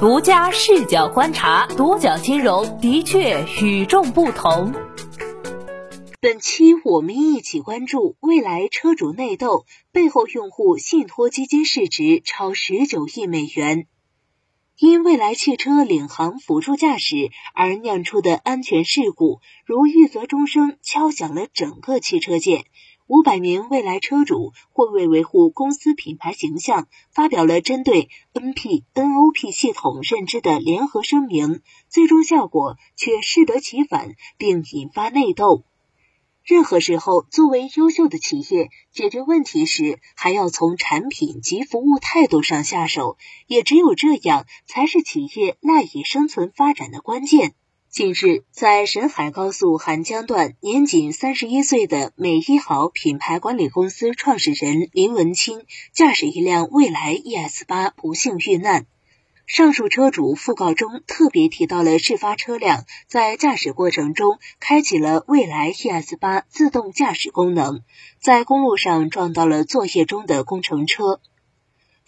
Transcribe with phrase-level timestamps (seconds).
[0.00, 4.72] 独家视角观察，独角金融的确与众不同。
[6.20, 13.88] 本期我们一起关注未来车主内斗背后，用户信托基金市值超十九亿美元。
[14.78, 22.66] 因未来汽车领航辅助驾驶而酿出的安全事故，如玉泽钟声，敲响了整个汽车界。
[23.08, 35.64] 五百名未来车主或为维护公司品牌形象，发表了针对 NP、NOP 系统认知的联合声明，最终效果却适得其反，并引发内斗。
[36.44, 43.16] 任何时候，作为优秀的企业，解决问题时还要从产品及服务态度上下手，
[43.46, 47.54] 也只有这样，才是企业赖以生存发展的关键。
[47.90, 55.64] 近日，在沈海高速韩江段，年仅三十一岁的美一豪品牌管理公司创始人林文清
[55.94, 58.86] 驾驶一辆蔚来 ES 八不幸遇难。
[59.46, 67.82] 上述车主讣告中特别提到了事发车辆在驾驶过程中开启了蔚来 ES 八自动驾驶功能，
[68.20, 71.20] 在公路上撞到了作业中的工程车。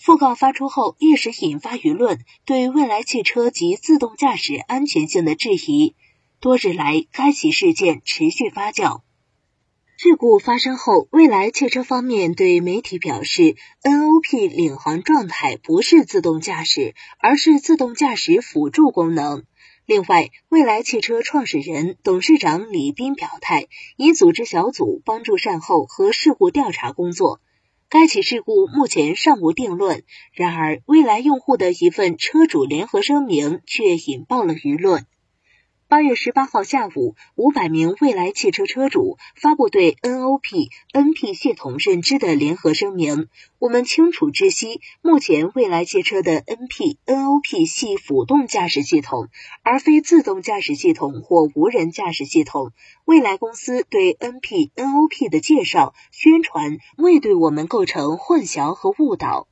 [0.02, 5.94] 讣告发出后，一时引发舆论对未来汽车及自动驾驶安全性的质疑。
[6.40, 9.02] 多日来，该起事件持续发酵。
[9.98, 19.44] 事故发生后，蔚来汽车方面对媒体表示，NOP 领航状态不是自动驾驶，而是自动驾驶辅助功能。
[19.84, 23.66] 另外，蔚来汽车创始人、董事长李斌表态，
[23.98, 27.42] 已组织小组帮助善后和事故调查工作。
[27.92, 35.06] 该起事故目前尚无定论，然而未来用户的一份车主联合声明却引爆了舆论。
[35.90, 43.26] 八月十八号下午，五百名蔚来汽车车主发布对 NOP、NP 系统认知的联合声明。
[43.58, 49.30] 我们清楚知悉，目前蔚来汽车的 NP、NOP 系辅动驾驶系统，
[49.64, 52.70] 而非自动驾驶系统或无人驾驶系统。
[53.04, 59.48] 蔚来公司对 NP、NOP 的介绍宣传，未对我们构成混淆和误导。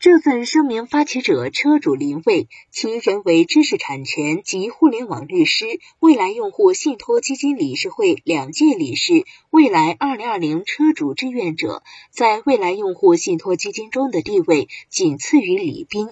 [0.00, 5.66] 这份声明发起者车主林蔚，其人为知识产权及互联网律师，
[5.98, 11.82] 未来用户信托基金理事会两届理事，未来二零二零车主志愿者，
[12.12, 16.10] 在未来用户信托基金中的地位仅次于李斌。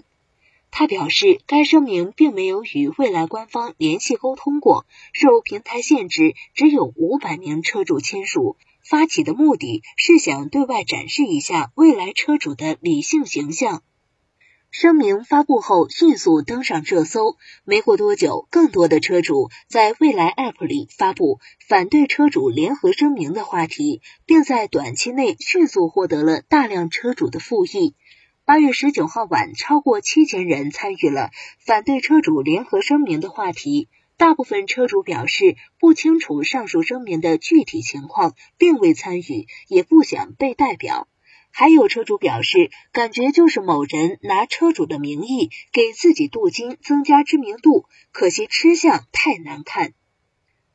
[0.79, 8.59] 他表示，该声明并没有与未来官方联系沟通过，受平台限制，只有五百名车主签署。
[8.85, 13.83] 发起的目的是想对外展示一下未来车主的理性形象。
[14.71, 27.95] 声明发布后迅速登上热搜，没过多久，更多的车主在未来 App 里发布反对车主联合声明的话题，并在短期内迅速获得了大量车主的复议。
[28.47, 33.89] 八月十九号晚，超过七千人参与了反对车主联合声明的话题。
[34.17, 41.09] 大部分车主表示不清楚上述声明的具体情况，并未参与，也不想被代表。
[41.51, 49.93] 还有车主表示，感觉就是某人拿车主的名义给自己镀金，增加知名度，可惜吃相太难看。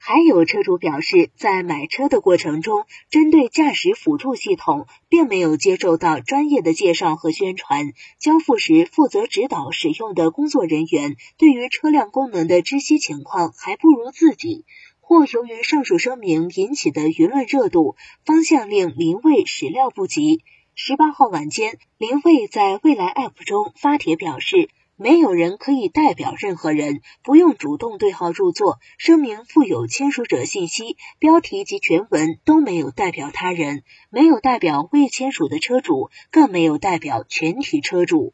[0.04, 7.94] 还有车主表示，在买车的过程中，针对驾驶辅助系统，并没有接受到专业的介绍和宣传。
[8.18, 14.66] 交付时，负责指导使用的工作人员对于车辆功能的知悉情况还不如自己。
[15.02, 17.96] 或由于上述声明引起的舆论热度，
[18.26, 20.42] 方向令林卫始料不及。
[20.74, 24.68] 十八号晚间，林卫在未来 App 中发帖表示。
[25.04, 28.78] 没有人可以代表任何人，不用主动对号入座。
[29.00, 38.34] 声明附有签署者信息，标题及全文都没有代表他人，没有代表未签署的车主，更没有代表全体车主。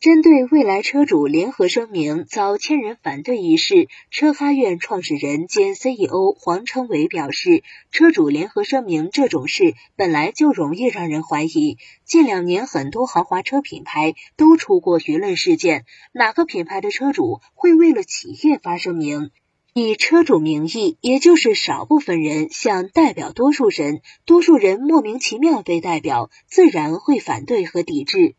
[0.00, 11.78] 针对未来车主联合声明遭千人反对一事，车哈院创始人兼 CEO 黄成伟表示，车主联合声明这种事本来就容易让人怀疑。
[12.04, 19.32] 近两年很多豪华车品牌都出过舆论事件，哪个品牌的车主会为了企业发声明？
[19.74, 28.36] 以车主名义，也就是少部分人想代表多数人，多数人莫名其妙被代表，自然会反对和抵制。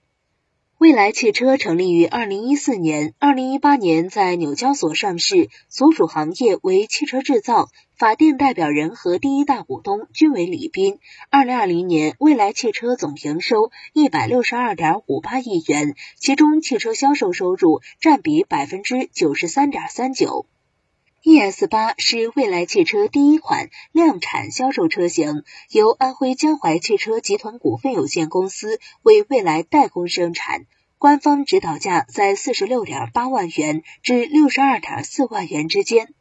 [0.80, 7.68] 未来汽车成立于二零一四年，二零一八年在纽交所上市，所属行业为汽车制造，
[7.98, 11.00] 法定代表人和第一大股东均为李斌。
[11.30, 20.46] 二零二零年，未来汽车总营收一百六十二点五八亿元，其中汽车销售收入占比百分之九十三点三九。
[21.21, 30.66] ES 八是未来汽车第一款量产销售车型，由安徽江淮汽车集团股份有限公司为未来代工生产。
[30.98, 36.13] 官方指导价在四十六点八万元至六十二点四万元之间。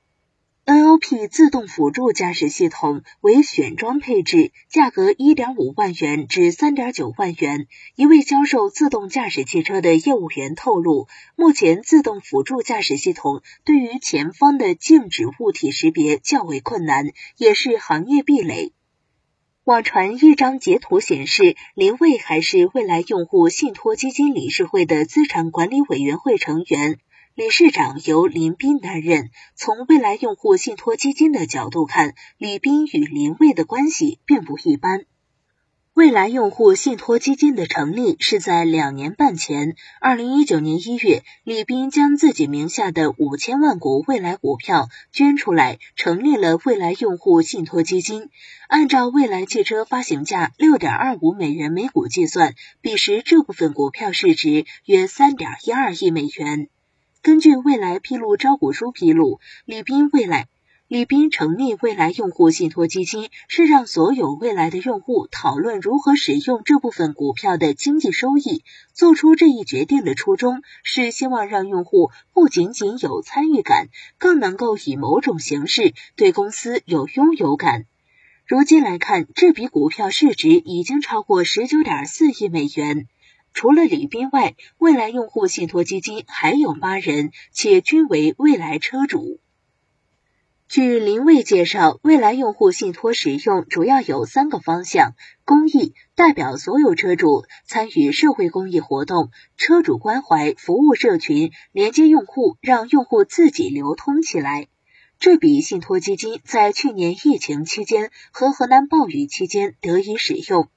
[0.68, 7.66] NOP 自动辅助驾驶系统为选装配置，价格一点五万元至三点九万元。
[7.96, 18.74] 一位销售自动驾驶汽车的业务员透露，目前自动辅助驾驶系统对于前方的静止物体识别较为困难，也是行业壁垒。
[19.64, 26.98] 网传一张截图显示，林蔚还是未来用户信托基金理事会的资产管理委员会成员。
[27.38, 29.30] 理事长由林斌担任。
[29.54, 35.04] 从未来用户信托基金的角度看，李斌与林蔚的关系并不一般。
[35.94, 48.30] 未来用户信托基金的成立是在两年半前，二零一九年一月，李斌将自己名下的五千万股未来股票捐出来，成立了未来用户信托基金。
[48.66, 56.68] 按照未来汽车发行价六点二五美元每股计算，彼时这部分股票市值约三点一二亿美元。
[57.20, 60.48] 根据未来披露招股书披露，李斌未来
[60.86, 68.62] 李斌成立未来用户信托基金，是让所有未来的用户讨论如何使用这部分股票的经济收益。
[68.94, 77.84] 做出这一决定的初衷是希望让用户不仅仅有参与感，更能够以某种形式对公司有拥有感。
[78.46, 83.08] 如今来看，这笔股票市值已经超过十九点四亿美元。
[83.58, 89.40] 除了李斌外，未来用户信托基金还有八人，且均为未来车主。
[90.68, 104.68] 据林蔚介绍，未来用户信托使用主要有三个方向：公益，代表所有车主参与社会公益活动；车主关怀，服务社群，连接用户，让用户自己流通起来。
[105.18, 110.68] 这笔信托基金在去年疫情期间和河南暴雨期间得以使用。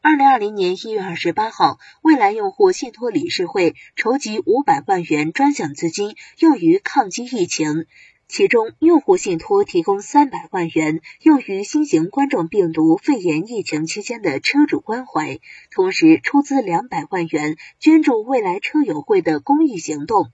[0.00, 7.84] 二零二零年一月二十八号，未来用户信托理事会筹集五百万元专项资金，用于抗击疫情。
[8.28, 15.40] 其中，用户信托提供三百万元，用于新型冠状病毒肺炎疫情期间的车主关怀，
[15.72, 20.30] 同时出资两百万元捐助未来车友会的公益行动。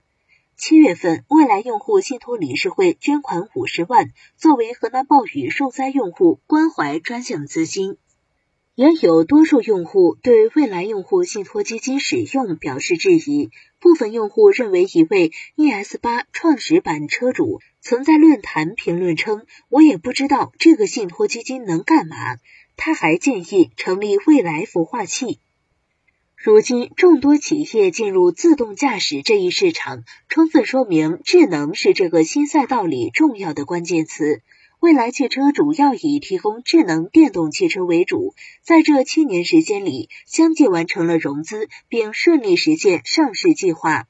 [0.55, 7.97] 七月份，未来用户信托理事会捐款五十万，作为河南暴雨受灾用户关怀专项资金。
[8.75, 13.49] 也有多数用户对未来用户信托基金使用表示质疑。
[13.79, 22.17] 部分用户认为，一位 ES 八创始版车主曾在论坛评论称：“我也不知道这个信托基金能干嘛。”
[22.75, 25.39] 他还建议成立未来孵化器。
[26.35, 34.41] 如今，众多企业进入自动驾驶这一市场，充分说明智能是这个新赛道里重要的关键词。
[34.85, 44.05] 未来汽车主要以提供智能电动汽车为主，在这七年时间里，相继完成了融资，并顺利实现上市计划。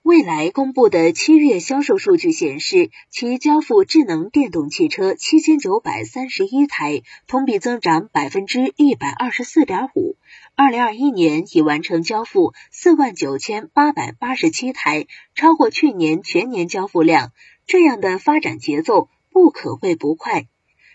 [0.00, 10.16] 未来公布的七月销售数据显示，其交付智能电动汽车七千九百三十一台，同比增长百分之一百二十四点五。
[10.56, 17.32] 二零二一年已完成交付四万九千八百八十七台，超过去年全年交付量。
[17.66, 19.10] 这样的发展节奏。
[19.32, 20.46] 不可谓不快。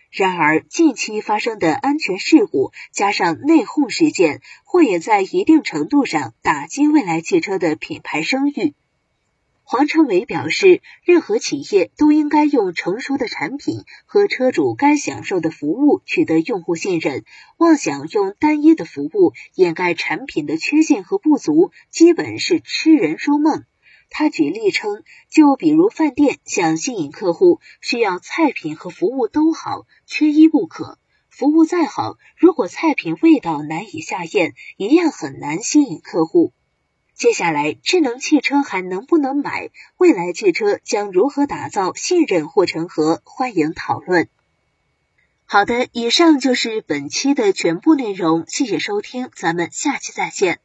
[0.10, 8.74] 然而，近期发生的安全事故加上内讧事件，或也在一定程度上打击未来汽车的品牌声誉。
[9.64, 17.26] 黄成伟表示，任何企业都应该用成熟的产品和车主该享受的服务取得用户信任。
[17.58, 23.66] 妄想用单一的服务掩盖产品的缺陷和不足，基本是痴人说梦。
[24.10, 30.98] 他举例称，就比如饭店想吸引客户，需要菜品和服务都好，缺一不可。
[31.30, 36.52] 服务再好，如果菜品味道难以下咽，一样很难吸引客户。
[37.14, 39.70] 接下来，智能汽车还能不能买？
[39.98, 43.22] 未来汽车将如何打造信任护城河？
[43.24, 44.30] 欢迎讨论。
[45.46, 50.60] 好的，以上就是本期的全部内容，谢谢收听，咱们下期再见。